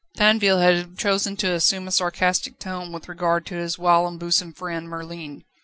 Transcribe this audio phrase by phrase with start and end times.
[0.17, 4.89] Tinville had chosen to assume a sarcastic tone with regard to his whilom bosom friend,
[4.89, 5.43] Merlin.